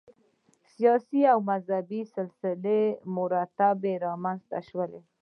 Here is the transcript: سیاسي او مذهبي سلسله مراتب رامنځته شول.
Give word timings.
سیاسي 0.73 1.21
او 1.33 1.39
مذهبي 1.51 2.01
سلسله 2.15 2.77
مراتب 3.15 3.77
رامنځته 4.05 4.59
شول. 4.67 4.91